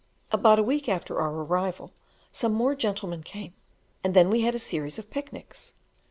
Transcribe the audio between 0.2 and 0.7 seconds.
About a